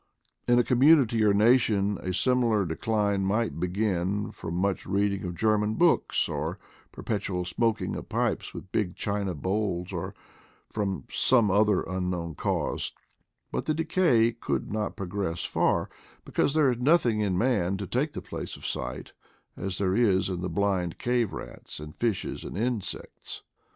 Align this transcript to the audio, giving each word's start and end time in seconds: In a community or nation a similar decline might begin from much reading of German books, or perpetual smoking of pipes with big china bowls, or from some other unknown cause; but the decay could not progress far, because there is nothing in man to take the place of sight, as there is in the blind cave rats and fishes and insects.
In 0.47 0.57
a 0.57 0.63
community 0.63 1.23
or 1.23 1.31
nation 1.31 1.99
a 1.99 2.11
similar 2.11 2.65
decline 2.65 3.23
might 3.23 3.59
begin 3.59 4.31
from 4.31 4.55
much 4.55 4.87
reading 4.87 5.23
of 5.25 5.35
German 5.35 5.75
books, 5.75 6.27
or 6.27 6.57
perpetual 6.91 7.45
smoking 7.45 7.95
of 7.95 8.09
pipes 8.09 8.51
with 8.51 8.71
big 8.71 8.95
china 8.95 9.35
bowls, 9.35 9.93
or 9.93 10.15
from 10.71 11.03
some 11.11 11.51
other 11.51 11.83
unknown 11.83 12.33
cause; 12.33 12.93
but 13.51 13.65
the 13.65 13.75
decay 13.75 14.31
could 14.31 14.73
not 14.73 14.95
progress 14.97 15.43
far, 15.45 15.87
because 16.25 16.55
there 16.55 16.71
is 16.71 16.79
nothing 16.79 17.19
in 17.19 17.37
man 17.37 17.77
to 17.77 17.85
take 17.85 18.13
the 18.13 18.23
place 18.23 18.57
of 18.57 18.65
sight, 18.65 19.13
as 19.55 19.77
there 19.77 19.93
is 19.95 20.29
in 20.29 20.41
the 20.41 20.49
blind 20.49 20.97
cave 20.97 21.31
rats 21.31 21.79
and 21.79 21.95
fishes 21.95 22.43
and 22.43 22.57
insects. 22.57 23.43